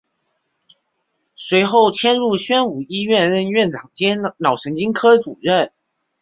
[1.35, 5.71] 随后迁入宣武医院任院长兼脑神经科主任。